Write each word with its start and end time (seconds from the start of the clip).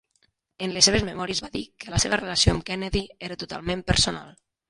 En 0.67 0.71
les 0.77 0.87
seves 0.87 1.03
memòries, 1.09 1.41
va 1.47 1.51
dir 1.57 1.61
que 1.83 1.93
la 1.95 1.99
seva 2.05 2.19
relació 2.23 2.55
amb 2.55 2.65
Kennedy 2.71 3.05
era 3.29 3.39
totalment 3.45 3.87
personal. 3.93 4.35